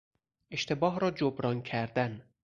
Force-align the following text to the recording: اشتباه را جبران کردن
اشتباه 0.51 0.99
را 0.99 1.11
جبران 1.11 1.61
کردن 1.61 2.25